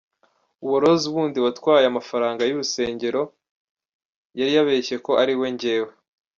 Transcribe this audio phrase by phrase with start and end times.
[0.65, 3.21] Uwo Rose wundi watwaye amafaranga y’urusengero
[4.39, 5.91] yari yabeshye ko ari we njyewe.